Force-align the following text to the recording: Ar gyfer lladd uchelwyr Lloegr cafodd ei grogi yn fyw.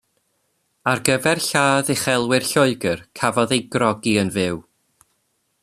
Ar 0.91 1.01
gyfer 1.09 1.41
lladd 1.47 1.91
uchelwyr 1.95 2.47
Lloegr 2.53 3.05
cafodd 3.21 3.55
ei 3.57 3.63
grogi 3.77 4.15
yn 4.23 4.33
fyw. 4.39 4.59